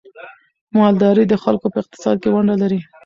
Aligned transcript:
مالداري 0.75 1.23
د 1.27 1.33
خلکو 1.43 1.67
په 1.73 1.77
اقتصاد 1.83 2.15
کې 2.21 2.29
ونډه 2.33 2.55
لري. 2.61 2.79